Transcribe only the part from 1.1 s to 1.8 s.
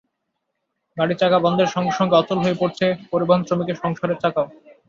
চাকা বন্ধের